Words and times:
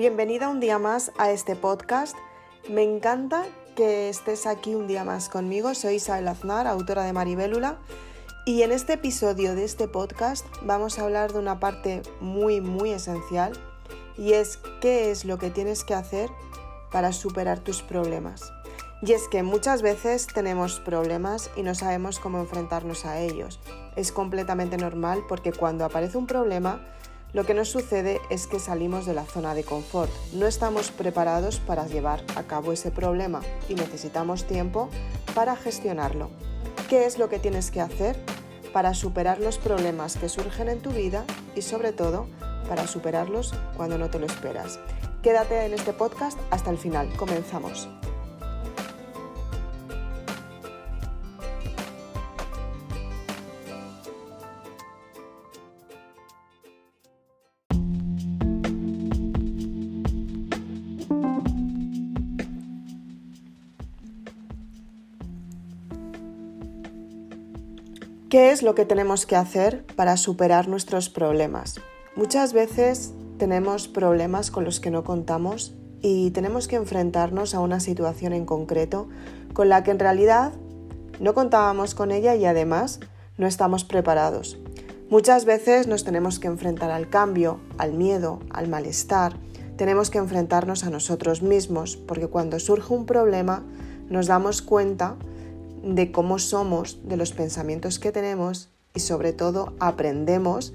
Bienvenida 0.00 0.48
un 0.48 0.60
día 0.60 0.78
más 0.78 1.12
a 1.18 1.30
este 1.30 1.56
podcast. 1.56 2.16
Me 2.70 2.82
encanta 2.82 3.44
que 3.76 4.08
estés 4.08 4.46
aquí 4.46 4.74
un 4.74 4.86
día 4.86 5.04
más 5.04 5.28
conmigo. 5.28 5.74
Soy 5.74 5.96
Isabel 5.96 6.26
Aznar, 6.28 6.66
autora 6.66 7.04
de 7.04 7.12
Maribélula. 7.12 7.76
Y 8.46 8.62
en 8.62 8.72
este 8.72 8.94
episodio 8.94 9.54
de 9.54 9.64
este 9.64 9.88
podcast 9.88 10.46
vamos 10.62 10.98
a 10.98 11.02
hablar 11.02 11.34
de 11.34 11.40
una 11.40 11.60
parte 11.60 12.00
muy, 12.18 12.62
muy 12.62 12.92
esencial 12.92 13.52
y 14.16 14.32
es 14.32 14.58
qué 14.80 15.10
es 15.10 15.26
lo 15.26 15.36
que 15.36 15.50
tienes 15.50 15.84
que 15.84 15.92
hacer 15.92 16.30
para 16.90 17.12
superar 17.12 17.58
tus 17.58 17.82
problemas. 17.82 18.54
Y 19.02 19.12
es 19.12 19.28
que 19.28 19.42
muchas 19.42 19.82
veces 19.82 20.26
tenemos 20.28 20.80
problemas 20.80 21.50
y 21.56 21.62
no 21.62 21.74
sabemos 21.74 22.20
cómo 22.20 22.38
enfrentarnos 22.38 23.04
a 23.04 23.20
ellos. 23.20 23.60
Es 23.96 24.12
completamente 24.12 24.78
normal 24.78 25.24
porque 25.28 25.52
cuando 25.52 25.84
aparece 25.84 26.16
un 26.16 26.26
problema, 26.26 26.80
lo 27.32 27.44
que 27.44 27.54
nos 27.54 27.68
sucede 27.68 28.20
es 28.30 28.46
que 28.46 28.58
salimos 28.58 29.06
de 29.06 29.14
la 29.14 29.24
zona 29.24 29.54
de 29.54 29.64
confort. 29.64 30.10
No 30.32 30.46
estamos 30.46 30.90
preparados 30.90 31.60
para 31.60 31.86
llevar 31.86 32.24
a 32.36 32.42
cabo 32.44 32.72
ese 32.72 32.90
problema 32.90 33.40
y 33.68 33.74
necesitamos 33.74 34.44
tiempo 34.44 34.88
para 35.34 35.56
gestionarlo. 35.56 36.30
¿Qué 36.88 37.06
es 37.06 37.18
lo 37.18 37.28
que 37.28 37.38
tienes 37.38 37.70
que 37.70 37.80
hacer 37.80 38.16
para 38.72 38.94
superar 38.94 39.38
los 39.40 39.58
problemas 39.58 40.16
que 40.16 40.28
surgen 40.28 40.68
en 40.68 40.80
tu 40.80 40.90
vida 40.90 41.24
y 41.54 41.62
sobre 41.62 41.92
todo 41.92 42.26
para 42.68 42.86
superarlos 42.86 43.52
cuando 43.76 43.96
no 43.98 44.10
te 44.10 44.18
lo 44.18 44.26
esperas? 44.26 44.80
Quédate 45.22 45.66
en 45.66 45.74
este 45.74 45.92
podcast 45.92 46.38
hasta 46.50 46.70
el 46.70 46.78
final. 46.78 47.08
Comenzamos. 47.16 47.88
¿Qué 68.30 68.52
es 68.52 68.62
lo 68.62 68.76
que 68.76 68.84
tenemos 68.84 69.26
que 69.26 69.34
hacer 69.34 69.84
para 69.96 70.16
superar 70.16 70.68
nuestros 70.68 71.08
problemas? 71.08 71.80
Muchas 72.14 72.52
veces 72.52 73.12
tenemos 73.38 73.88
problemas 73.88 74.52
con 74.52 74.64
los 74.64 74.78
que 74.78 74.92
no 74.92 75.02
contamos 75.02 75.74
y 76.00 76.30
tenemos 76.30 76.68
que 76.68 76.76
enfrentarnos 76.76 77.56
a 77.56 77.60
una 77.60 77.80
situación 77.80 78.32
en 78.32 78.46
concreto 78.46 79.08
con 79.52 79.68
la 79.68 79.82
que 79.82 79.90
en 79.90 79.98
realidad 79.98 80.52
no 81.18 81.34
contábamos 81.34 81.96
con 81.96 82.12
ella 82.12 82.36
y 82.36 82.44
además 82.44 83.00
no 83.36 83.48
estamos 83.48 83.82
preparados. 83.82 84.60
Muchas 85.08 85.44
veces 85.44 85.88
nos 85.88 86.04
tenemos 86.04 86.38
que 86.38 86.46
enfrentar 86.46 86.92
al 86.92 87.10
cambio, 87.10 87.58
al 87.78 87.94
miedo, 87.94 88.38
al 88.50 88.68
malestar. 88.68 89.32
Tenemos 89.76 90.08
que 90.08 90.18
enfrentarnos 90.18 90.84
a 90.84 90.90
nosotros 90.90 91.42
mismos 91.42 91.96
porque 91.96 92.28
cuando 92.28 92.60
surge 92.60 92.94
un 92.94 93.06
problema 93.06 93.64
nos 94.08 94.28
damos 94.28 94.62
cuenta 94.62 95.16
de 95.82 96.12
cómo 96.12 96.38
somos, 96.38 97.00
de 97.04 97.16
los 97.16 97.32
pensamientos 97.32 97.98
que 97.98 98.12
tenemos 98.12 98.70
y 98.94 99.00
sobre 99.00 99.32
todo 99.32 99.74
aprendemos 99.80 100.74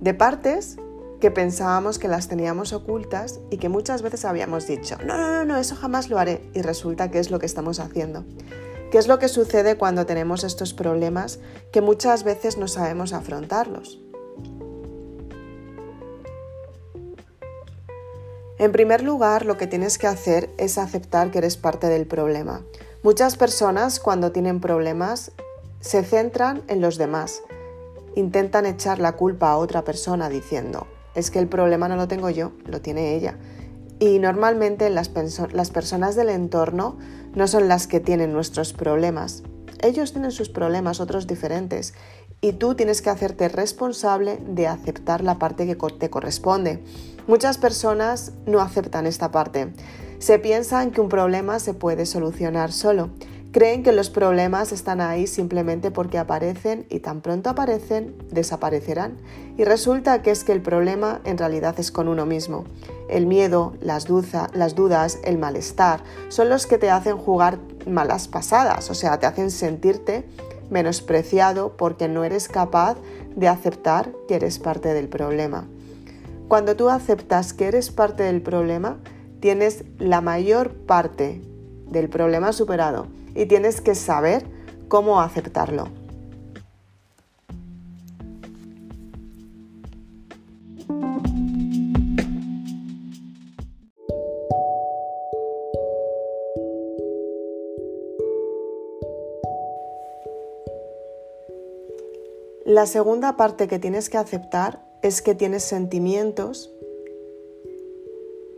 de 0.00 0.14
partes 0.14 0.76
que 1.20 1.30
pensábamos 1.30 1.98
que 1.98 2.08
las 2.08 2.28
teníamos 2.28 2.72
ocultas 2.72 3.40
y 3.50 3.56
que 3.56 3.68
muchas 3.68 4.02
veces 4.02 4.24
habíamos 4.24 4.66
dicho, 4.66 4.96
no, 5.04 5.16
no, 5.16 5.44
no, 5.44 5.56
eso 5.56 5.74
jamás 5.74 6.10
lo 6.10 6.18
haré 6.18 6.42
y 6.52 6.62
resulta 6.62 7.10
que 7.10 7.18
es 7.18 7.30
lo 7.30 7.38
que 7.38 7.46
estamos 7.46 7.80
haciendo. 7.80 8.24
¿Qué 8.90 8.98
es 8.98 9.08
lo 9.08 9.18
que 9.18 9.28
sucede 9.28 9.76
cuando 9.76 10.06
tenemos 10.06 10.44
estos 10.44 10.74
problemas 10.74 11.40
que 11.72 11.80
muchas 11.80 12.24
veces 12.24 12.58
no 12.58 12.68
sabemos 12.68 13.12
afrontarlos? 13.12 14.00
En 18.58 18.70
primer 18.70 19.02
lugar, 19.02 19.46
lo 19.46 19.56
que 19.56 19.66
tienes 19.66 19.98
que 19.98 20.06
hacer 20.06 20.48
es 20.58 20.78
aceptar 20.78 21.30
que 21.30 21.38
eres 21.38 21.56
parte 21.56 21.88
del 21.88 22.06
problema. 22.06 22.62
Muchas 23.04 23.36
personas 23.36 24.00
cuando 24.00 24.32
tienen 24.32 24.60
problemas 24.60 25.32
se 25.80 26.02
centran 26.04 26.62
en 26.68 26.80
los 26.80 26.96
demás, 26.96 27.42
intentan 28.16 28.64
echar 28.64 28.98
la 28.98 29.12
culpa 29.12 29.50
a 29.50 29.58
otra 29.58 29.84
persona 29.84 30.30
diciendo, 30.30 30.86
es 31.14 31.30
que 31.30 31.38
el 31.38 31.46
problema 31.46 31.86
no 31.86 31.96
lo 31.96 32.08
tengo 32.08 32.30
yo, 32.30 32.52
lo 32.64 32.80
tiene 32.80 33.14
ella. 33.14 33.36
Y 33.98 34.20
normalmente 34.20 34.88
las, 34.88 35.10
personas 35.10 36.16
del 36.16 36.30
entorno 36.30 36.96
no 37.34 37.46
son 37.46 37.68
las 37.68 37.86
que 37.86 38.00
tienen 38.00 38.32
nuestros 38.32 38.72
problemas. 38.72 39.42
Ellos 39.82 40.12
tienen 40.12 40.30
sus 40.30 40.48
problemas, 40.48 40.98
otros 40.98 41.26
diferentes, 41.26 41.92
y 42.40 42.54
tú 42.54 42.74
tienes 42.74 43.02
que 43.02 43.10
hacerte 43.10 43.50
responsable 43.50 44.38
de 44.46 44.66
aceptar 44.66 45.22
la 45.22 45.38
parte 45.38 45.66
que 45.66 45.76
te 45.98 46.08
corresponde. 46.08 46.82
Muchas 47.26 47.58
personas 47.58 48.32
no 48.46 48.62
aceptan 48.62 49.06
esta 49.06 49.30
parte 49.30 49.74
se 50.24 50.38
piensan 50.38 50.90
que 50.90 51.02
un 51.02 51.10
problema 51.10 51.58
se 51.58 51.74
puede 51.74 52.06
solucionar 52.06 52.72
solo. 52.72 53.10
Creen 53.52 53.82
que 53.82 53.92
los 53.92 54.08
problemas 54.08 54.72
están 54.72 55.02
ahí 55.02 55.26
simplemente 55.26 55.90
porque 55.90 56.16
aparecen 56.16 56.86
y 56.88 57.00
tan 57.00 57.20
pronto 57.20 57.50
aparecen, 57.50 58.16
desaparecerán. 58.30 59.18
Y 59.58 59.64
resulta 59.64 60.22
que 60.22 60.30
es 60.30 60.42
que 60.42 60.52
el 60.52 60.62
problema 60.62 61.20
en 61.24 61.36
realidad 61.36 61.78
es 61.78 61.90
con 61.90 62.08
uno 62.08 62.24
mismo. 62.24 62.64
El 63.10 63.26
miedo, 63.26 63.74
las, 63.82 64.08
las 64.54 64.74
dudas, 64.74 65.18
el 65.24 65.36
malestar 65.36 66.02
son 66.30 66.48
los 66.48 66.66
que 66.66 66.78
te 66.78 66.90
hacen 66.90 67.18
jugar 67.18 67.58
malas 67.86 68.26
pasadas, 68.26 68.88
o 68.88 68.94
sea, 68.94 69.20
te 69.20 69.26
hacen 69.26 69.50
sentirte 69.50 70.24
menospreciado 70.70 71.76
porque 71.76 72.08
no 72.08 72.24
eres 72.24 72.48
capaz 72.48 72.96
de 73.36 73.48
aceptar 73.48 74.10
que 74.26 74.36
eres 74.36 74.58
parte 74.58 74.94
del 74.94 75.08
problema. 75.08 75.68
Cuando 76.48 76.76
tú 76.76 76.88
aceptas 76.88 77.52
que 77.52 77.66
eres 77.66 77.90
parte 77.90 78.22
del 78.22 78.40
problema, 78.40 78.96
tienes 79.44 79.84
la 79.98 80.22
mayor 80.22 80.72
parte 80.72 81.42
del 81.90 82.08
problema 82.08 82.54
superado 82.54 83.08
y 83.34 83.44
tienes 83.44 83.82
que 83.82 83.94
saber 83.94 84.42
cómo 84.88 85.20
aceptarlo. 85.20 85.90
La 102.64 102.86
segunda 102.86 103.36
parte 103.36 103.68
que 103.68 103.78
tienes 103.78 104.08
que 104.08 104.16
aceptar 104.16 104.82
es 105.02 105.20
que 105.20 105.34
tienes 105.34 105.64
sentimientos 105.64 106.73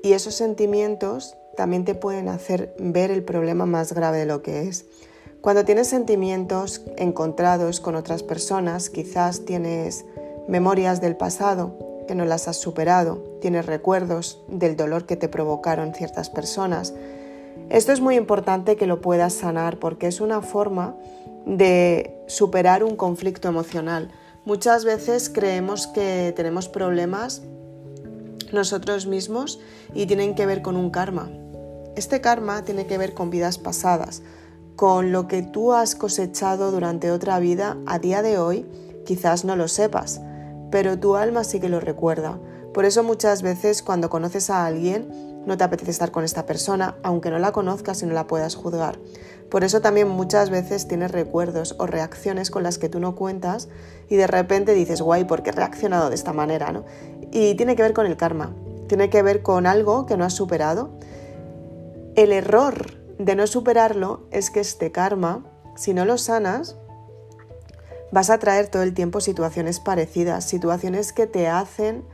y 0.07 0.13
esos 0.13 0.37
sentimientos 0.37 1.37
también 1.57 1.85
te 1.85 1.97
pueden 1.97 2.29
hacer 2.29 2.77
ver 2.79 3.11
el 3.11 3.25
problema 3.25 3.67
más 3.67 3.93
grave 3.93 4.19
de 4.19 4.27
lo 4.27 4.41
que 4.41 4.69
es. 4.69 4.87
Cuando 5.41 5.65
tienes 5.65 5.89
sentimientos 5.89 6.83
encontrados 6.97 7.81
con 7.81 7.97
otras 7.97 8.23
personas, 8.23 8.89
quizás 8.89 9.45
tienes 9.45 10.05
memorias 10.47 11.01
del 11.01 11.17
pasado 11.17 12.05
que 12.07 12.15
no 12.15 12.25
las 12.25 12.47
has 12.47 12.57
superado, 12.57 13.17
tienes 13.41 13.67
recuerdos 13.67 14.45
del 14.47 14.77
dolor 14.77 15.07
que 15.07 15.17
te 15.17 15.29
provocaron 15.29 15.93
ciertas 15.93 16.31
personas. 16.31 16.95
Esto 17.69 17.91
es 17.91 18.01
muy 18.01 18.15
importante 18.15 18.77
que 18.77 18.87
lo 18.87 19.01
puedas 19.01 19.33
sanar 19.33 19.81
porque 19.81 20.07
es 20.07 20.21
una 20.21 20.41
forma 20.41 20.95
de 21.47 22.23
superar 22.29 22.85
un 22.85 22.95
conflicto 22.95 23.49
emocional. 23.49 24.13
Muchas 24.45 24.85
veces 24.85 25.29
creemos 25.29 25.89
que 25.89 26.33
tenemos 26.37 26.69
problemas 26.69 27.43
nosotros 28.53 29.07
mismos 29.07 29.61
y 29.95 30.07
tienen 30.07 30.35
que 30.35 30.47
ver 30.47 30.63
con 30.63 30.77
un 30.77 30.91
karma. 30.91 31.31
Este 31.97 32.21
karma 32.21 32.63
tiene 32.63 32.87
que 32.87 32.99
ver 32.99 33.15
con 33.15 33.31
vidas 33.31 33.59
pasadas, 33.59 34.23
con 34.77 35.13
lo 35.13 35.27
que 35.27 35.43
tú 35.43 35.73
has 35.73 35.95
cosechado 35.95 36.71
durante 36.71 37.11
otra 37.11 37.39
vida 37.39 37.79
a 37.87 37.99
día 37.99 38.23
de 38.23 38.39
hoy, 38.39 38.67
quizás 39.07 39.45
no 39.45 39.57
lo 39.57 39.69
sepas, 39.69 40.21
pero 40.71 40.99
tu 40.99 41.17
alma 41.17 41.45
sí 41.45 41.61
que 41.61 41.71
lo 41.71 41.81
recuerda. 41.81 42.39
Por 42.75 42.85
eso 42.85 43.03
muchas 43.03 43.41
veces 43.41 43.83
cuando 43.83 44.11
conoces 44.11 44.51
a 44.51 44.67
alguien 44.67 45.43
no 45.47 45.57
te 45.57 45.65
apetece 45.65 45.91
estar 45.91 46.11
con 46.11 46.25
esta 46.25 46.45
persona, 46.45 46.97
aunque 47.03 47.31
no 47.31 47.39
la 47.39 47.53
conozcas 47.53 48.03
y 48.03 48.07
no 48.07 48.13
la 48.13 48.27
puedas 48.27 48.55
juzgar. 48.55 48.99
Por 49.51 49.63
eso 49.63 49.81
también 49.81 50.09
muchas 50.09 50.51
veces 50.51 50.89
tienes 50.89 51.13
recuerdos 51.13 51.77
o 51.79 51.87
reacciones 51.87 52.51
con 52.51 52.63
las 52.63 52.79
que 52.79 52.89
tú 52.89 52.99
no 52.99 53.15
cuentas 53.15 53.69
y 54.09 54.17
de 54.17 54.27
repente 54.27 54.75
dices, 54.75 55.01
guay, 55.01 55.25
¿por 55.25 55.43
qué 55.43 55.51
he 55.51 55.53
reaccionado 55.53 56.09
de 56.09 56.17
esta 56.17 56.33
manera? 56.33 56.73
¿no? 56.73 56.85
Y 57.31 57.55
tiene 57.55 57.77
que 57.77 57.83
ver 57.83 57.93
con 57.93 58.07
el 58.07 58.17
karma, 58.17 58.55
tiene 58.89 59.09
que 59.09 59.23
ver 59.23 59.43
con 59.43 59.67
algo 59.67 60.07
que 60.07 60.17
no 60.17 60.25
has 60.25 60.35
superado. 60.35 60.91
El 62.17 62.33
error 62.33 62.99
de 63.19 63.37
no 63.37 63.47
superarlo 63.47 64.27
es 64.31 64.51
que 64.51 64.61
este 64.61 64.91
karma, 64.91 65.45
si 65.77 65.95
no 65.95 66.05
lo 66.05 66.19
sanas, 66.19 66.77
vas 68.11 68.31
a 68.31 68.39
traer 68.39 68.69
todo 68.69 68.83
el 68.83 68.95
tiempo 68.95 69.21
situaciones 69.21 69.81
parecidas, 69.81 70.45
situaciones 70.45 71.13
que 71.13 71.27
te 71.27 71.49
hacen 71.49 72.05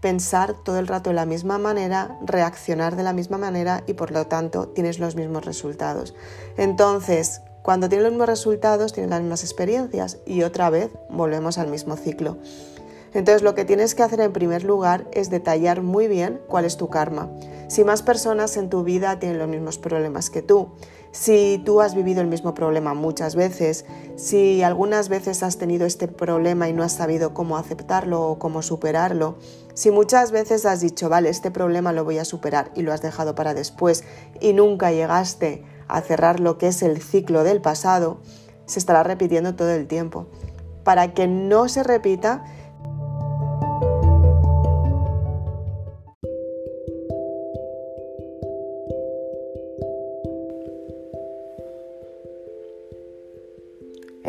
pensar 0.00 0.54
todo 0.64 0.78
el 0.78 0.86
rato 0.86 1.10
de 1.10 1.14
la 1.14 1.26
misma 1.26 1.58
manera, 1.58 2.18
reaccionar 2.24 2.96
de 2.96 3.02
la 3.02 3.12
misma 3.12 3.38
manera 3.38 3.82
y 3.86 3.94
por 3.94 4.10
lo 4.10 4.26
tanto 4.26 4.68
tienes 4.68 4.98
los 4.98 5.16
mismos 5.16 5.44
resultados. 5.44 6.14
Entonces, 6.56 7.42
cuando 7.62 7.88
tienes 7.88 8.04
los 8.04 8.12
mismos 8.12 8.28
resultados, 8.28 8.92
tienes 8.92 9.10
las 9.10 9.20
mismas 9.20 9.42
experiencias 9.42 10.18
y 10.24 10.42
otra 10.42 10.70
vez 10.70 10.90
volvemos 11.10 11.58
al 11.58 11.68
mismo 11.68 11.96
ciclo. 11.96 12.38
Entonces 13.14 13.42
lo 13.42 13.54
que 13.54 13.64
tienes 13.64 13.94
que 13.94 14.02
hacer 14.02 14.20
en 14.20 14.32
primer 14.32 14.64
lugar 14.64 15.06
es 15.12 15.30
detallar 15.30 15.82
muy 15.82 16.08
bien 16.08 16.40
cuál 16.46 16.64
es 16.64 16.76
tu 16.76 16.88
karma. 16.88 17.30
Si 17.68 17.84
más 17.84 18.02
personas 18.02 18.56
en 18.56 18.70
tu 18.70 18.84
vida 18.84 19.18
tienen 19.18 19.38
los 19.38 19.48
mismos 19.48 19.78
problemas 19.78 20.30
que 20.30 20.42
tú, 20.42 20.68
si 21.10 21.60
tú 21.64 21.80
has 21.80 21.94
vivido 21.94 22.20
el 22.20 22.26
mismo 22.26 22.54
problema 22.54 22.94
muchas 22.94 23.34
veces, 23.34 23.86
si 24.16 24.62
algunas 24.62 25.08
veces 25.08 25.42
has 25.42 25.56
tenido 25.56 25.86
este 25.86 26.06
problema 26.06 26.68
y 26.68 26.72
no 26.72 26.82
has 26.82 26.92
sabido 26.92 27.34
cómo 27.34 27.56
aceptarlo 27.56 28.22
o 28.22 28.38
cómo 28.38 28.62
superarlo, 28.62 29.36
si 29.78 29.92
muchas 29.92 30.32
veces 30.32 30.66
has 30.66 30.80
dicho, 30.80 31.08
vale, 31.08 31.28
este 31.28 31.52
problema 31.52 31.92
lo 31.92 32.02
voy 32.02 32.18
a 32.18 32.24
superar 32.24 32.72
y 32.74 32.82
lo 32.82 32.92
has 32.92 33.00
dejado 33.00 33.36
para 33.36 33.54
después 33.54 34.02
y 34.40 34.52
nunca 34.52 34.90
llegaste 34.90 35.62
a 35.86 36.00
cerrar 36.00 36.40
lo 36.40 36.58
que 36.58 36.66
es 36.66 36.82
el 36.82 37.00
ciclo 37.00 37.44
del 37.44 37.60
pasado, 37.60 38.18
se 38.66 38.80
estará 38.80 39.04
repitiendo 39.04 39.54
todo 39.54 39.70
el 39.70 39.86
tiempo. 39.86 40.26
Para 40.82 41.14
que 41.14 41.28
no 41.28 41.68
se 41.68 41.84
repita, 41.84 42.42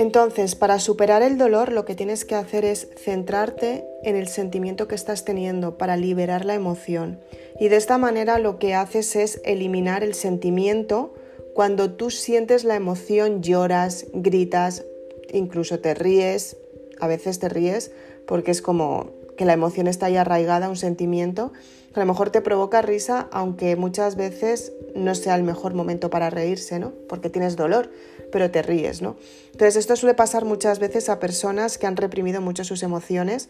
Entonces, 0.09 0.55
para 0.55 0.79
superar 0.79 1.21
el 1.21 1.37
dolor, 1.37 1.71
lo 1.71 1.85
que 1.85 1.93
tienes 1.93 2.25
que 2.25 2.33
hacer 2.33 2.65
es 2.65 2.89
centrarte 2.97 3.85
en 4.01 4.15
el 4.15 4.27
sentimiento 4.27 4.87
que 4.87 4.95
estás 4.95 5.23
teniendo 5.23 5.77
para 5.77 5.97
liberar 5.97 6.45
la 6.45 6.55
emoción. 6.55 7.19
Y 7.59 7.67
de 7.67 7.75
esta 7.75 7.99
manera 7.99 8.39
lo 8.39 8.57
que 8.57 8.73
haces 8.73 9.15
es 9.15 9.39
eliminar 9.45 10.03
el 10.03 10.15
sentimiento. 10.15 11.13
Cuando 11.53 11.91
tú 11.91 12.09
sientes 12.09 12.63
la 12.63 12.75
emoción, 12.75 13.43
lloras, 13.43 14.07
gritas, 14.11 14.83
incluso 15.31 15.77
te 15.77 15.93
ríes, 15.93 16.57
a 16.99 17.05
veces 17.05 17.37
te 17.37 17.47
ríes 17.47 17.91
porque 18.25 18.49
es 18.49 18.63
como 18.63 19.11
que 19.39 19.45
la 19.45 19.53
emoción 19.53 19.87
está 19.87 20.07
ahí 20.07 20.17
arraigada, 20.17 20.67
un 20.67 20.75
sentimiento, 20.75 21.53
que 21.93 21.99
a 22.01 22.03
lo 22.03 22.11
mejor 22.11 22.29
te 22.29 22.41
provoca 22.41 22.81
risa, 22.81 23.29
aunque 23.31 23.77
muchas 23.77 24.17
veces 24.17 24.73
no 24.95 25.15
sea 25.15 25.35
el 25.35 25.43
mejor 25.43 25.73
momento 25.73 26.09
para 26.09 26.29
reírse, 26.29 26.77
¿no? 26.77 26.91
Porque 27.07 27.29
tienes 27.29 27.55
dolor, 27.55 27.89
pero 28.33 28.51
te 28.51 28.61
ríes, 28.61 29.01
¿no? 29.01 29.15
Entonces 29.53 29.77
esto 29.77 29.95
suele 29.95 30.13
pasar 30.13 30.43
muchas 30.43 30.79
veces 30.79 31.07
a 31.07 31.21
personas 31.21 31.77
que 31.77 31.87
han 31.87 31.95
reprimido 31.95 32.41
mucho 32.41 32.65
sus 32.65 32.83
emociones. 32.83 33.47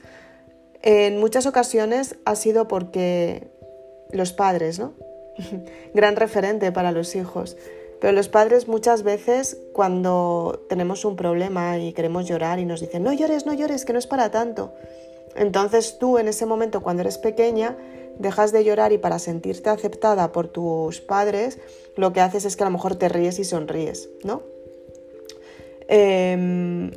En 0.83 1.19
muchas 1.19 1.47
ocasiones 1.47 2.18
ha 2.24 2.35
sido 2.35 2.68
porque 2.68 3.47
los 4.12 4.31
padres, 4.31 4.77
¿no? 4.77 4.94
Gran 5.95 6.18
referente 6.18 6.71
para 6.71 6.92
los 6.92 7.15
hijos. 7.15 7.57
Pero 8.00 8.13
los 8.13 8.30
padres 8.30 8.68
muchas 8.68 9.01
veces 9.01 9.57
cuando 9.74 10.68
tenemos 10.69 11.03
un 11.03 11.15
problema 11.15 11.80
y 11.80 11.94
queremos 11.94 12.27
llorar 12.27 12.59
y 12.59 12.65
nos 12.65 12.80
dicen, 12.80 13.01
no 13.01 13.12
llores, 13.12 13.47
no 13.47 13.56
llores, 13.56 13.85
que 13.85 13.94
no 13.94 13.97
es 13.97 14.06
para 14.06 14.30
tanto. 14.30 14.71
Entonces 15.35 15.97
tú 15.99 16.17
en 16.17 16.27
ese 16.27 16.45
momento 16.45 16.81
cuando 16.81 17.01
eres 17.01 17.17
pequeña 17.17 17.77
dejas 18.17 18.51
de 18.51 18.63
llorar 18.63 18.91
y 18.91 18.97
para 18.97 19.17
sentirte 19.17 19.69
aceptada 19.69 20.31
por 20.31 20.47
tus 20.47 20.99
padres 20.99 21.57
lo 21.95 22.13
que 22.13 22.21
haces 22.21 22.45
es 22.45 22.55
que 22.55 22.63
a 22.63 22.67
lo 22.67 22.71
mejor 22.71 22.95
te 22.95 23.09
ríes 23.09 23.39
y 23.39 23.43
sonríes, 23.43 24.09
¿no? 24.23 24.43
Em, 25.87 26.91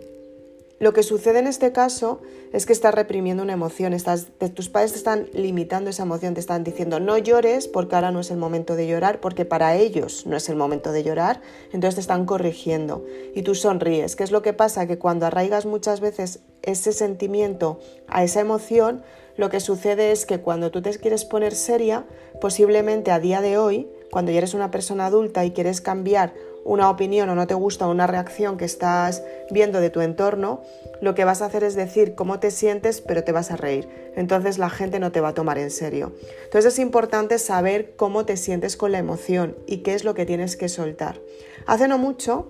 lo 0.83 0.93
que 0.93 1.05
sucede 1.05 1.39
en 1.39 1.47
este 1.47 1.71
caso 1.71 2.23
es 2.53 2.67
que 2.67 2.73
estás 2.73 2.93
reprimiendo 2.93 3.45
una 3.45 3.53
emoción, 3.53 3.93
estás, 3.93 4.27
tus 4.53 4.69
padres 4.69 4.91
te 4.91 4.99
están 4.99 5.29
limitando 5.33 5.91
esa 5.91 6.03
emoción, 6.03 6.35
te 6.35 6.41
están 6.41 6.65
diciendo 6.65 6.99
no 6.99 7.17
llores 7.19 7.69
porque 7.69 7.95
ahora 7.95 8.11
no 8.11 8.19
es 8.19 8.33
el 8.33 8.37
momento 8.37 8.75
de 8.75 8.89
llorar, 8.89 9.21
porque 9.21 9.45
para 9.45 9.77
ellos 9.77 10.27
no 10.27 10.37
es 10.37 10.49
el 10.49 10.57
momento 10.57 10.91
de 10.91 11.05
llorar, 11.05 11.41
entonces 11.67 11.95
te 11.95 12.01
están 12.01 12.27
corrigiendo 12.27 13.07
y 13.33 13.43
tú 13.43 13.55
sonríes. 13.55 14.17
¿Qué 14.17 14.25
es 14.25 14.33
lo 14.33 14.43
que 14.43 14.55
pasa? 14.55 14.89
Que 14.89 14.99
cuando 14.99 15.25
arraigas 15.25 15.67
muchas 15.67 16.01
veces 16.01 16.41
ese 16.63 16.93
sentimiento 16.93 17.79
a 18.09 18.25
esa 18.25 18.41
emoción, 18.41 19.05
lo 19.37 19.51
que 19.51 19.61
sucede 19.61 20.11
es 20.11 20.27
que 20.27 20.41
cuando 20.41 20.73
tú 20.73 20.83
te 20.83 20.91
quieres 20.99 21.25
poner 21.25 21.55
seria, 21.55 22.07
posiblemente 22.41 23.13
a 23.13 23.21
día 23.21 23.41
de 23.41 23.57
hoy, 23.57 23.89
cuando 24.11 24.33
ya 24.33 24.39
eres 24.39 24.53
una 24.53 24.73
persona 24.73 25.07
adulta 25.07 25.45
y 25.45 25.53
quieres 25.53 25.81
cambiar 25.81 26.35
una 26.65 26.91
opinión 26.91 27.29
o 27.29 27.35
no 27.35 27.47
te 27.47 27.55
gusta 27.55 27.89
una 27.89 28.07
reacción 28.07 28.57
que 28.57 28.65
estás 28.65 29.23
viendo 29.51 29.81
de 29.81 29.91
tu 29.91 30.01
entorno, 30.01 30.63
lo 31.01 31.15
que 31.15 31.25
vas 31.25 31.43
a 31.43 31.47
hacer 31.47 31.65
es 31.65 31.75
decir 31.75 32.15
cómo 32.15 32.39
te 32.39 32.51
sientes, 32.51 33.01
pero 33.01 33.25
te 33.25 33.33
vas 33.33 33.51
a 33.51 33.57
reír. 33.57 33.89
Entonces 34.15 34.59
la 34.59 34.71
gente 34.71 35.01
no 35.01 35.11
te 35.13 35.21
va 35.21 35.29
a 35.29 35.35
tomar 35.35 35.59
en 35.59 35.71
serio. 35.71 36.13
Entonces 36.45 36.75
es 36.75 36.79
importante 36.79 37.39
saber 37.39 37.95
cómo 37.97 38.25
te 38.25 38.37
sientes 38.37 38.77
con 38.77 38.93
la 38.93 38.99
emoción 38.99 39.57
y 39.67 39.79
qué 39.79 39.95
es 39.95 40.05
lo 40.05 40.15
que 40.15 40.27
tienes 40.27 40.57
que 40.57 40.69
soltar. 40.69 41.21
Hace 41.67 41.89
no 41.89 41.99
mucho 41.99 42.49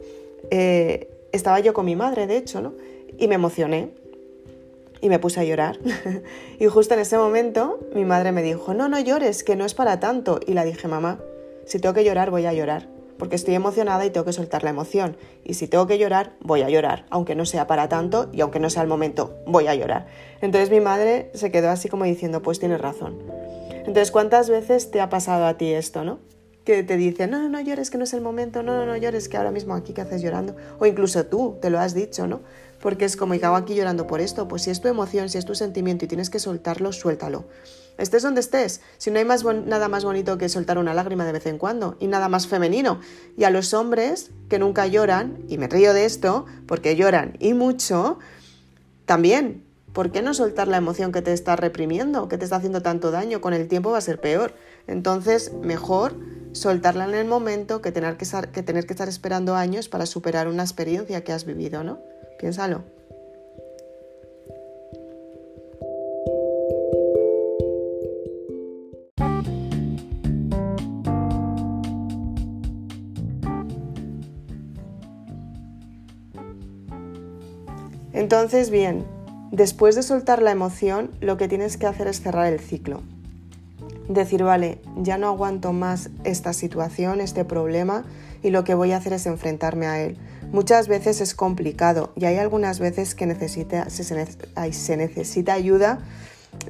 eh, 0.50 1.08
estaba 1.32 1.60
yo 1.60 1.72
con 1.72 1.86
mi 1.86 1.96
madre, 1.96 2.26
de 2.26 2.36
hecho, 2.36 2.60
¿no? 2.60 2.74
y 3.18 3.28
me 3.28 3.34
emocioné 3.36 3.90
y 5.00 5.08
me 5.08 5.18
puse 5.18 5.40
a 5.40 5.44
llorar. 5.44 5.78
y 6.58 6.66
justo 6.66 6.94
en 6.94 7.00
ese 7.00 7.16
momento 7.16 7.80
mi 7.94 8.04
madre 8.04 8.32
me 8.32 8.42
dijo, 8.42 8.74
no, 8.74 8.88
no 8.88 9.00
llores, 9.00 9.42
que 9.42 9.56
no 9.56 9.64
es 9.64 9.74
para 9.74 9.98
tanto. 9.98 10.38
Y 10.46 10.52
la 10.52 10.64
dije, 10.64 10.88
mamá, 10.88 11.20
si 11.64 11.78
tengo 11.78 11.94
que 11.94 12.04
llorar, 12.04 12.30
voy 12.30 12.46
a 12.46 12.52
llorar 12.52 12.91
porque 13.18 13.36
estoy 13.36 13.54
emocionada 13.54 14.04
y 14.04 14.10
tengo 14.10 14.24
que 14.24 14.32
soltar 14.32 14.64
la 14.64 14.70
emoción. 14.70 15.16
Y 15.44 15.54
si 15.54 15.68
tengo 15.68 15.86
que 15.86 15.98
llorar, 15.98 16.34
voy 16.40 16.62
a 16.62 16.68
llorar, 16.68 17.06
aunque 17.10 17.34
no 17.34 17.44
sea 17.46 17.66
para 17.66 17.88
tanto 17.88 18.28
y 18.32 18.40
aunque 18.40 18.60
no 18.60 18.70
sea 18.70 18.82
el 18.82 18.88
momento, 18.88 19.36
voy 19.46 19.66
a 19.66 19.74
llorar. 19.74 20.06
Entonces 20.40 20.70
mi 20.70 20.80
madre 20.80 21.30
se 21.34 21.50
quedó 21.50 21.70
así 21.70 21.88
como 21.88 22.04
diciendo, 22.04 22.42
pues 22.42 22.58
tienes 22.58 22.80
razón. 22.80 23.18
Entonces, 23.84 24.12
¿cuántas 24.12 24.48
veces 24.48 24.90
te 24.90 25.00
ha 25.00 25.08
pasado 25.08 25.46
a 25.46 25.58
ti 25.58 25.72
esto, 25.72 26.04
no? 26.04 26.20
Que 26.64 26.84
te 26.84 26.96
dicen, 26.96 27.30
no, 27.30 27.40
no, 27.42 27.48
no 27.48 27.60
llores, 27.60 27.90
que 27.90 27.98
no 27.98 28.04
es 28.04 28.12
el 28.12 28.20
momento, 28.20 28.62
no, 28.62 28.76
no, 28.76 28.86
no 28.86 28.96
llores, 28.96 29.28
que 29.28 29.36
ahora 29.36 29.50
mismo 29.50 29.74
aquí 29.74 29.92
que 29.92 30.00
haces 30.00 30.22
llorando. 30.22 30.54
O 30.78 30.86
incluso 30.86 31.26
tú 31.26 31.58
te 31.60 31.68
lo 31.68 31.80
has 31.80 31.92
dicho, 31.92 32.28
¿no? 32.28 32.42
Porque 32.80 33.04
es 33.04 33.16
como, 33.16 33.34
y 33.34 33.42
hago 33.42 33.56
aquí 33.56 33.74
llorando 33.74 34.06
por 34.06 34.20
esto. 34.20 34.46
Pues 34.46 34.62
si 34.62 34.70
es 34.70 34.80
tu 34.80 34.86
emoción, 34.86 35.28
si 35.28 35.38
es 35.38 35.44
tu 35.44 35.56
sentimiento 35.56 36.04
y 36.04 36.08
tienes 36.08 36.30
que 36.30 36.38
soltarlo, 36.38 36.92
suéltalo. 36.92 37.44
Estés 37.98 38.22
donde 38.22 38.40
estés, 38.40 38.80
si 38.98 39.10
no 39.10 39.18
hay 39.18 39.24
más 39.24 39.44
nada 39.44 39.88
más 39.88 40.04
bonito 40.04 40.38
que 40.38 40.48
soltar 40.48 40.78
una 40.78 40.94
lágrima 40.94 41.24
de 41.24 41.32
vez 41.32 41.46
en 41.46 41.58
cuando 41.58 41.96
y 42.00 42.06
nada 42.06 42.28
más 42.28 42.46
femenino. 42.46 43.00
Y 43.36 43.44
a 43.44 43.50
los 43.50 43.74
hombres 43.74 44.30
que 44.48 44.58
nunca 44.58 44.86
lloran, 44.86 45.38
y 45.48 45.58
me 45.58 45.68
río 45.68 45.92
de 45.92 46.04
esto, 46.04 46.46
porque 46.66 46.96
lloran 46.96 47.36
y 47.38 47.54
mucho, 47.54 48.18
también, 49.04 49.62
¿por 49.92 50.10
qué 50.10 50.22
no 50.22 50.32
soltar 50.34 50.68
la 50.68 50.78
emoción 50.78 51.12
que 51.12 51.22
te 51.22 51.32
está 51.32 51.54
reprimiendo, 51.54 52.28
que 52.28 52.38
te 52.38 52.44
está 52.44 52.56
haciendo 52.56 52.82
tanto 52.82 53.10
daño? 53.10 53.40
Con 53.40 53.52
el 53.52 53.68
tiempo 53.68 53.90
va 53.90 53.98
a 53.98 54.02
ser 54.02 54.20
peor. 54.20 54.54
Entonces, 54.86 55.52
mejor 55.52 56.14
soltarla 56.52 57.04
en 57.04 57.14
el 57.14 57.26
momento 57.26 57.82
que 57.82 57.92
tener 57.92 58.16
que, 58.16 58.26
que 58.52 58.62
tener 58.62 58.86
que 58.86 58.92
estar 58.92 59.08
esperando 59.08 59.54
años 59.54 59.88
para 59.88 60.06
superar 60.06 60.48
una 60.48 60.62
experiencia 60.62 61.24
que 61.24 61.32
has 61.32 61.44
vivido, 61.44 61.84
¿no? 61.84 61.98
Piénsalo. 62.38 62.82
Entonces, 78.32 78.70
bien, 78.70 79.04
después 79.50 79.94
de 79.94 80.02
soltar 80.02 80.40
la 80.40 80.52
emoción, 80.52 81.10
lo 81.20 81.36
que 81.36 81.48
tienes 81.48 81.76
que 81.76 81.86
hacer 81.86 82.06
es 82.06 82.22
cerrar 82.22 82.50
el 82.50 82.60
ciclo. 82.60 83.02
Decir, 84.08 84.42
vale, 84.42 84.80
ya 84.96 85.18
no 85.18 85.26
aguanto 85.26 85.74
más 85.74 86.08
esta 86.24 86.54
situación, 86.54 87.20
este 87.20 87.44
problema, 87.44 88.06
y 88.42 88.48
lo 88.48 88.64
que 88.64 88.72
voy 88.72 88.92
a 88.92 88.96
hacer 88.96 89.12
es 89.12 89.26
enfrentarme 89.26 89.84
a 89.86 90.00
él. 90.00 90.16
Muchas 90.50 90.88
veces 90.88 91.20
es 91.20 91.34
complicado 91.34 92.14
y 92.16 92.24
hay 92.24 92.38
algunas 92.38 92.80
veces 92.80 93.14
que 93.14 93.26
se, 93.26 94.96
necesita 94.96 95.52
ayuda 95.52 95.98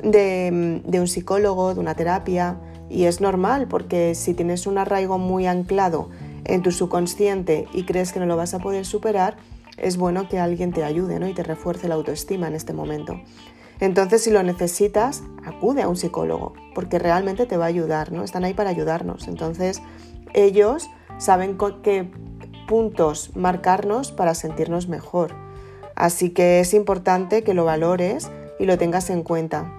de 0.03 0.99
un 0.99 1.07
psicólogo, 1.07 1.75
de 1.75 1.79
una 1.79 1.95
terapia, 1.95 2.57
y 2.91 3.05
es 3.05 3.21
normal 3.21 3.69
porque 3.69 4.17
si 4.17 4.35
tienes 4.35 4.67
un 4.67 4.79
arraigo 4.79 5.17
muy 5.17 5.47
anclado 5.47 6.11
en 6.45 6.61
tu 6.63 6.73
subconsciente 6.73 7.67
y 7.73 7.85
crees 7.85 8.13
que 8.13 8.19
no 8.19 8.27
lo 8.27 8.37
vas 8.37 8.53
a 8.53 8.59
poder 8.59 8.85
superar, 8.85 9.37
es 9.83 9.97
bueno 9.97 10.29
que 10.29 10.39
alguien 10.39 10.73
te 10.73 10.85
ayude 10.85 11.19
¿no? 11.19 11.29
y 11.29 11.35
te 11.35 11.43
refuerce 11.43 11.89
la 11.89 11.97
autoestima 11.97 12.47
en 12.47 12.55
este 12.55 12.73
momento. 12.73 13.21
Entonces, 13.81 14.23
si 14.23 14.31
lo 14.31 14.43
necesitas, 14.43 15.25
acude 15.45 15.83
a 15.83 15.89
un 15.89 15.97
psicólogo, 15.97 16.55
porque 16.75 17.01
realmente 17.01 17.47
te 17.47 17.57
va 17.57 17.65
a 17.65 17.69
ayudar, 17.69 18.13
¿no? 18.13 18.23
Están 18.23 18.45
ahí 18.45 18.55
para 18.55 18.71
ayudarnos. 18.71 19.27
Entonces, 19.27 19.83
ellos 20.35 20.89
saben 21.19 21.59
qué 21.83 22.09
puntos 22.69 23.35
marcarnos 23.35 24.13
para 24.13 24.35
sentirnos 24.35 24.87
mejor. 24.87 25.35
Así 25.97 26.31
que 26.31 26.61
es 26.61 26.75
importante 26.75 27.43
que 27.43 27.55
lo 27.55 27.65
valores 27.65 28.31
y 28.61 28.67
lo 28.67 28.79
tengas 28.79 29.11
en 29.11 29.25
cuenta. 29.25 29.73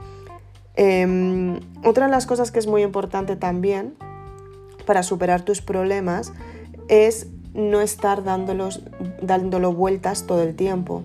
Em, 0.75 1.59
otra 1.83 2.07
de 2.07 2.11
las 2.11 2.25
cosas 2.25 2.51
que 2.51 2.59
es 2.59 2.67
muy 2.67 2.83
importante 2.83 3.35
también 3.35 3.95
para 4.85 5.03
superar 5.03 5.43
tus 5.43 5.61
problemas 5.61 6.33
es 6.87 7.27
no 7.53 7.81
estar 7.81 8.23
dándolos, 8.23 8.81
dándolo 9.21 9.73
vueltas 9.73 10.25
todo 10.25 10.43
el 10.43 10.55
tiempo. 10.55 11.03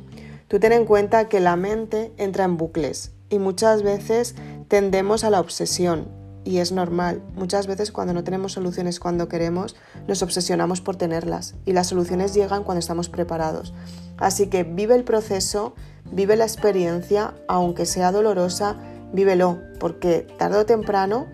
Tú 0.48 0.58
ten 0.60 0.72
en 0.72 0.84
cuenta 0.84 1.28
que 1.28 1.40
la 1.40 1.56
mente 1.56 2.12
entra 2.16 2.44
en 2.44 2.56
bucles 2.56 3.12
y 3.28 3.38
muchas 3.38 3.82
veces 3.82 4.34
tendemos 4.68 5.24
a 5.24 5.30
la 5.30 5.40
obsesión 5.40 6.08
y 6.44 6.58
es 6.58 6.72
normal. 6.72 7.22
Muchas 7.34 7.66
veces 7.66 7.92
cuando 7.92 8.14
no 8.14 8.24
tenemos 8.24 8.52
soluciones 8.52 9.00
cuando 9.00 9.28
queremos, 9.28 9.76
nos 10.06 10.22
obsesionamos 10.22 10.80
por 10.80 10.96
tenerlas 10.96 11.54
y 11.66 11.72
las 11.72 11.88
soluciones 11.88 12.32
llegan 12.34 12.64
cuando 12.64 12.78
estamos 12.78 13.08
preparados. 13.10 13.74
Así 14.16 14.46
que 14.46 14.64
vive 14.64 14.94
el 14.94 15.04
proceso, 15.04 15.74
Vive 16.10 16.36
la 16.36 16.44
experiencia, 16.44 17.34
aunque 17.48 17.84
sea 17.84 18.12
dolorosa, 18.12 18.76
vívelo, 19.12 19.58
porque 19.78 20.26
tarde 20.38 20.58
o 20.58 20.66
temprano 20.66 21.26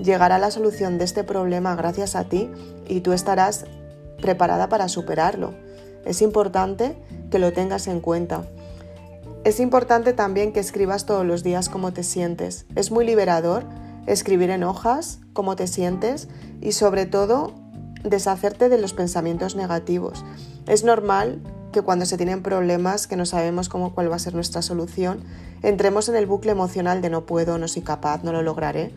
llegará 0.00 0.38
la 0.38 0.50
solución 0.50 0.98
de 0.98 1.04
este 1.04 1.24
problema 1.24 1.74
gracias 1.76 2.16
a 2.16 2.24
ti 2.24 2.50
y 2.86 3.00
tú 3.00 3.12
estarás 3.12 3.64
preparada 4.24 4.70
para 4.70 4.88
superarlo. 4.88 5.52
Es 6.06 6.22
importante 6.22 6.96
que 7.30 7.38
lo 7.38 7.52
tengas 7.52 7.88
en 7.88 8.00
cuenta. 8.00 8.42
Es 9.44 9.60
importante 9.60 10.14
también 10.14 10.54
que 10.54 10.60
escribas 10.60 11.04
todos 11.04 11.26
los 11.26 11.42
días 11.42 11.68
cómo 11.68 11.92
te 11.92 12.02
sientes. 12.02 12.64
Es 12.74 12.90
muy 12.90 13.04
liberador 13.04 13.64
escribir 14.06 14.48
en 14.48 14.64
hojas 14.64 15.18
cómo 15.34 15.56
te 15.56 15.66
sientes 15.66 16.28
y 16.62 16.72
sobre 16.72 17.04
todo 17.04 17.52
deshacerte 18.02 18.70
de 18.70 18.78
los 18.78 18.94
pensamientos 18.94 19.56
negativos. 19.56 20.24
Es 20.66 20.84
normal 20.84 21.42
que 21.70 21.82
cuando 21.82 22.06
se 22.06 22.16
tienen 22.16 22.42
problemas 22.42 23.06
que 23.06 23.16
no 23.16 23.26
sabemos 23.26 23.68
cómo 23.68 23.94
cuál 23.94 24.10
va 24.10 24.16
a 24.16 24.20
ser 24.20 24.34
nuestra 24.34 24.62
solución, 24.62 25.22
entremos 25.60 26.08
en 26.08 26.16
el 26.16 26.24
bucle 26.24 26.52
emocional 26.52 27.02
de 27.02 27.10
no 27.10 27.26
puedo, 27.26 27.58
no 27.58 27.68
soy 27.68 27.82
capaz, 27.82 28.24
no 28.24 28.32
lo 28.32 28.40
lograré. 28.40 28.94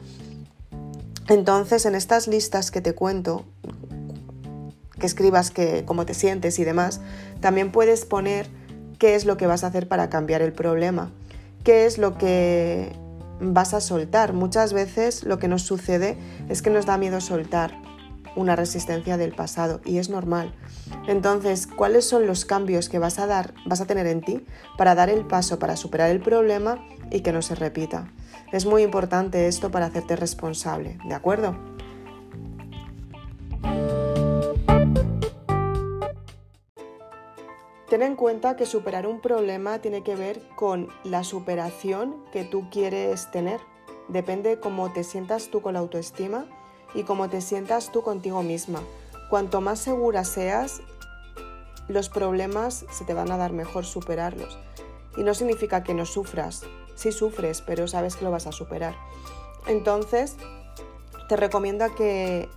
Entonces, 1.28 1.86
en 1.86 1.96
estas 1.96 2.30
listas 2.30 2.72
que 2.72 2.80
te 2.80 2.96
cuento, 2.96 3.44
que 5.00 5.06
escribas 5.06 5.52
que, 5.52 5.84
cómo 5.86 6.06
te 6.06 6.14
sientes 6.14 6.60
y 6.60 6.64
demás, 6.64 7.02
también 7.40 7.72
puedes 7.72 8.06
poner 8.06 8.48
qué 9.00 9.16
es 9.16 9.26
lo 9.26 9.38
que 9.38 9.48
vas 9.48 9.64
a 9.64 9.68
hacer 9.68 9.88
para 9.88 10.10
cambiar 10.10 10.42
el 10.42 10.54
problema, 10.54 11.12
qué 11.64 11.86
es 11.86 11.98
lo 11.98 12.18
que 12.18 12.92
vas 13.40 13.74
a 13.74 13.82
soltar. 13.82 14.34
Muchas 14.34 14.74
veces 14.74 15.24
lo 15.24 15.40
que 15.40 15.48
nos 15.48 15.62
sucede 15.64 16.18
es 16.50 16.62
que 16.62 16.70
nos 16.70 16.86
da 16.86 16.98
miedo 16.98 17.22
soltar 17.22 17.80
una 18.36 18.56
resistencia 18.56 19.18
del 19.18 19.34
pasado 19.34 19.82
y 19.84 19.98
es 19.98 20.10
normal. 20.10 20.54
Entonces, 21.08 21.68
¿cuáles 21.68 22.06
son 22.06 22.28
los 22.28 22.46
cambios 22.46 22.88
que 22.88 23.00
vas 23.00 23.20
a 23.20 23.26
dar, 23.26 23.54
vas 23.66 23.82
a 23.82 23.86
tener 23.86 24.06
en 24.06 24.22
ti 24.22 24.46
para 24.78 24.96
dar 24.96 25.10
el 25.10 25.26
paso 25.26 25.60
para 25.60 25.76
superar 25.76 26.12
el 26.12 26.22
problema 26.22 26.86
y 27.12 27.22
que 27.22 27.32
no 27.32 27.42
se 27.42 27.56
repita? 27.56 28.12
Es 28.52 28.66
muy 28.66 28.84
importante 28.84 29.48
esto 29.48 29.72
para 29.72 29.88
hacerte 29.88 30.16
responsable, 30.16 31.00
¿de 31.08 31.16
acuerdo? 31.16 31.58
Ten 37.90 38.02
en 38.02 38.18
cuenta 38.18 38.58
que 38.58 38.66
superar 38.66 39.08
un 39.08 39.22
problema 39.22 39.80
tiene 39.80 40.04
que 40.04 40.18
ver 40.18 40.42
con 40.56 40.90
la 41.06 41.24
superación 41.24 42.26
que 42.34 42.44
tú 42.44 42.70
quieres 42.70 43.32
tener. 43.32 43.62
Depende 44.10 44.60
cómo 44.60 44.92
te 44.92 45.06
sientas 45.06 45.50
tú 45.50 45.62
con 45.62 45.74
la 45.74 45.80
autoestima 45.80 46.46
y 46.94 47.04
cómo 47.04 47.30
te 47.30 47.40
sientas 47.40 47.92
tú 47.94 48.02
contigo 48.02 48.44
misma. 48.44 48.82
Cuanto 49.30 49.62
más 49.62 49.80
segura 49.80 50.26
seas, 50.26 50.82
los 51.88 52.10
problemas 52.10 52.86
se 52.92 53.06
te 53.06 53.14
van 53.14 53.32
a 53.32 53.38
dar 53.38 53.54
mejor 53.54 53.86
superarlos. 53.86 54.60
Y 55.16 55.24
no 55.24 55.34
significa 55.34 55.84
que 55.84 55.94
no 55.94 56.06
sufras. 56.06 56.64
Sí 56.96 57.14
sufres, 57.14 57.62
pero 57.62 57.88
sabes 57.88 58.18
que 58.18 58.26
lo 58.26 58.32
vas 58.32 58.48
a 58.48 58.52
superar. 58.52 58.96
Entonces, 59.66 60.36
te 61.30 61.38
recomiendo 61.38 61.94
que, 61.96 62.50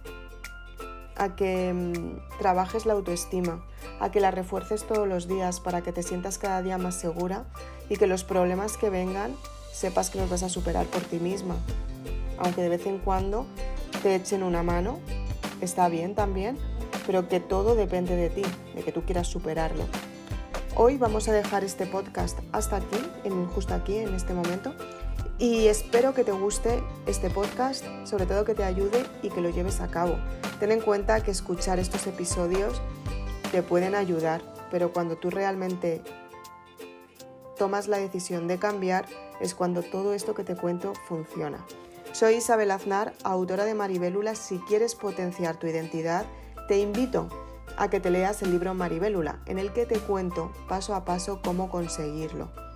a 1.20 1.36
que 1.36 1.72
mm, 1.72 2.38
trabajes 2.38 2.86
la 2.86 2.94
autoestima 2.94 3.62
a 4.00 4.10
que 4.10 4.20
la 4.20 4.30
refuerces 4.30 4.84
todos 4.84 5.06
los 5.06 5.28
días 5.28 5.60
para 5.60 5.82
que 5.82 5.92
te 5.92 6.02
sientas 6.02 6.38
cada 6.38 6.62
día 6.62 6.78
más 6.78 6.94
segura 6.94 7.44
y 7.88 7.96
que 7.96 8.06
los 8.06 8.24
problemas 8.24 8.76
que 8.76 8.90
vengan 8.90 9.36
sepas 9.72 10.10
que 10.10 10.18
los 10.18 10.28
vas 10.28 10.42
a 10.42 10.48
superar 10.48 10.86
por 10.86 11.02
ti 11.02 11.18
misma. 11.18 11.56
Aunque 12.38 12.62
de 12.62 12.70
vez 12.70 12.86
en 12.86 12.98
cuando 12.98 13.46
te 14.02 14.14
echen 14.14 14.42
una 14.42 14.62
mano, 14.62 14.98
está 15.60 15.88
bien 15.88 16.14
también, 16.14 16.58
pero 17.06 17.28
que 17.28 17.40
todo 17.40 17.74
depende 17.74 18.16
de 18.16 18.30
ti, 18.30 18.42
de 18.74 18.82
que 18.82 18.92
tú 18.92 19.02
quieras 19.02 19.28
superarlo. 19.28 19.84
Hoy 20.76 20.96
vamos 20.96 21.28
a 21.28 21.32
dejar 21.32 21.62
este 21.62 21.84
podcast 21.84 22.38
hasta 22.52 22.76
aquí, 22.76 22.98
en, 23.24 23.46
justo 23.46 23.74
aquí, 23.74 23.96
en 23.96 24.14
este 24.14 24.32
momento. 24.32 24.72
Y 25.40 25.68
espero 25.68 26.12
que 26.12 26.22
te 26.22 26.32
guste 26.32 26.82
este 27.06 27.30
podcast, 27.30 27.82
sobre 28.04 28.26
todo 28.26 28.44
que 28.44 28.54
te 28.54 28.62
ayude 28.62 29.06
y 29.22 29.30
que 29.30 29.40
lo 29.40 29.48
lleves 29.48 29.80
a 29.80 29.90
cabo. 29.90 30.18
Ten 30.58 30.70
en 30.70 30.82
cuenta 30.82 31.22
que 31.22 31.30
escuchar 31.30 31.78
estos 31.78 32.06
episodios 32.06 32.82
te 33.50 33.62
pueden 33.62 33.94
ayudar, 33.94 34.42
pero 34.70 34.92
cuando 34.92 35.16
tú 35.16 35.30
realmente 35.30 36.02
tomas 37.56 37.88
la 37.88 37.96
decisión 37.96 38.48
de 38.48 38.58
cambiar 38.58 39.06
es 39.40 39.54
cuando 39.54 39.82
todo 39.82 40.12
esto 40.12 40.34
que 40.34 40.44
te 40.44 40.56
cuento 40.56 40.92
funciona. 41.08 41.64
Soy 42.12 42.34
Isabel 42.34 42.70
Aznar, 42.70 43.14
autora 43.24 43.64
de 43.64 43.72
Maribélula. 43.72 44.34
Si 44.34 44.58
quieres 44.58 44.94
potenciar 44.94 45.56
tu 45.56 45.66
identidad, 45.66 46.26
te 46.68 46.78
invito 46.80 47.30
a 47.78 47.88
que 47.88 47.98
te 47.98 48.10
leas 48.10 48.42
el 48.42 48.50
libro 48.50 48.74
Maribélula, 48.74 49.40
en 49.46 49.58
el 49.58 49.72
que 49.72 49.86
te 49.86 50.00
cuento 50.00 50.52
paso 50.68 50.94
a 50.94 51.06
paso 51.06 51.40
cómo 51.42 51.70
conseguirlo. 51.70 52.69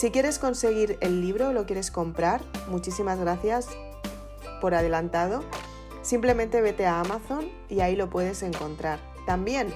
Si 0.00 0.10
quieres 0.10 0.38
conseguir 0.38 0.96
el 1.02 1.20
libro 1.20 1.50
o 1.50 1.52
lo 1.52 1.66
quieres 1.66 1.90
comprar, 1.90 2.40
muchísimas 2.70 3.20
gracias 3.20 3.66
por 4.62 4.74
adelantado. 4.74 5.44
Simplemente 6.00 6.62
vete 6.62 6.86
a 6.86 7.00
Amazon 7.00 7.46
y 7.68 7.80
ahí 7.80 7.96
lo 7.96 8.08
puedes 8.08 8.42
encontrar. 8.42 8.98
También 9.26 9.68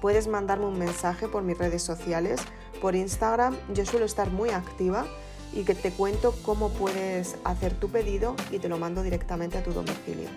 puedes 0.00 0.28
mandarme 0.28 0.66
un 0.66 0.78
mensaje 0.78 1.26
por 1.26 1.42
mis 1.42 1.58
redes 1.58 1.82
sociales, 1.82 2.40
por 2.80 2.94
Instagram. 2.94 3.56
Yo 3.74 3.84
suelo 3.84 4.06
estar 4.06 4.30
muy 4.30 4.50
activa 4.50 5.04
y 5.52 5.64
que 5.64 5.74
te 5.74 5.90
cuento 5.90 6.32
cómo 6.44 6.68
puedes 6.68 7.34
hacer 7.42 7.74
tu 7.74 7.88
pedido 7.88 8.36
y 8.52 8.60
te 8.60 8.68
lo 8.68 8.78
mando 8.78 9.02
directamente 9.02 9.58
a 9.58 9.64
tu 9.64 9.72
domicilio. 9.72 10.28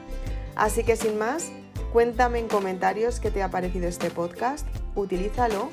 Así 0.55 0.83
que 0.83 0.95
sin 0.95 1.19
más, 1.19 1.51
cuéntame 1.93 2.39
en 2.39 2.47
comentarios 2.47 3.19
qué 3.19 3.29
te 3.29 3.43
ha 3.43 3.51
parecido 3.51 3.87
este 3.87 4.09
podcast, 4.09 4.65
utilízalo, 4.95 5.69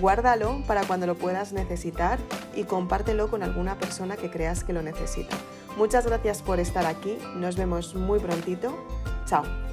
guárdalo 0.00 0.62
para 0.66 0.84
cuando 0.84 1.06
lo 1.06 1.16
puedas 1.16 1.52
necesitar 1.52 2.18
y 2.54 2.64
compártelo 2.64 3.30
con 3.30 3.42
alguna 3.42 3.78
persona 3.78 4.16
que 4.16 4.30
creas 4.30 4.64
que 4.64 4.72
lo 4.72 4.82
necesita. 4.82 5.36
Muchas 5.76 6.06
gracias 6.06 6.42
por 6.42 6.60
estar 6.60 6.86
aquí, 6.86 7.18
nos 7.36 7.56
vemos 7.56 7.94
muy 7.94 8.18
prontito. 8.18 8.74
Chao. 9.26 9.67